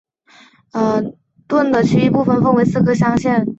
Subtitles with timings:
[1.47, 3.45] 盾的其余部分分为四个象限。